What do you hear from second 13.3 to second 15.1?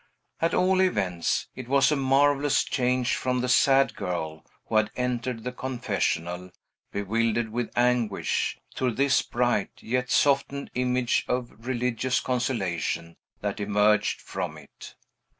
that emerged from it.